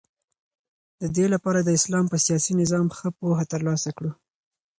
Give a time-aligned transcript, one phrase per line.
[1.01, 4.11] ددې لپاره چی د اسلام په سیاسی نظام ښه پوهه تر لاسه کړو